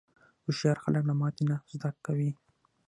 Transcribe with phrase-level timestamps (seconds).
[0.43, 2.31] هوښیار خلک له ماتې نه زده کوي.